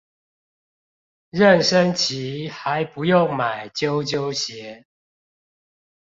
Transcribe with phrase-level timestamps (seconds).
[1.29, 4.87] 妊娠期還不用買啾啾鞋